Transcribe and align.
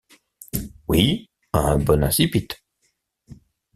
Oui, 0.87 1.29
un 1.53 1.77
bon 1.77 2.03
incipit. 2.03 2.47